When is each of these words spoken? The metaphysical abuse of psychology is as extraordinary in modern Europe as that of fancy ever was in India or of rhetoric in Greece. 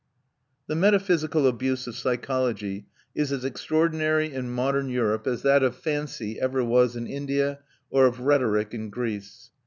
The 0.65 0.73
metaphysical 0.73 1.45
abuse 1.45 1.85
of 1.85 1.95
psychology 1.95 2.87
is 3.13 3.31
as 3.31 3.45
extraordinary 3.45 4.33
in 4.33 4.49
modern 4.49 4.89
Europe 4.89 5.27
as 5.27 5.43
that 5.43 5.61
of 5.61 5.75
fancy 5.75 6.39
ever 6.41 6.63
was 6.63 6.95
in 6.95 7.05
India 7.05 7.59
or 7.91 8.07
of 8.07 8.21
rhetoric 8.21 8.73
in 8.73 8.89
Greece. 8.89 9.51